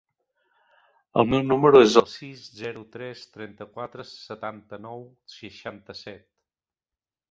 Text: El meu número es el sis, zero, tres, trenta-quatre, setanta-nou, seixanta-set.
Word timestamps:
El 1.23 1.29
meu 1.33 1.43
número 1.49 1.81
es 1.89 1.99
el 2.03 2.07
sis, 2.15 2.41
zero, 2.63 2.83
tres, 2.97 3.23
trenta-quatre, 3.37 4.09
setanta-nou, 4.17 5.09
seixanta-set. 5.39 6.31